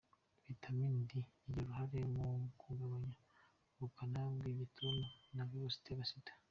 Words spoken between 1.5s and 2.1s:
uruhare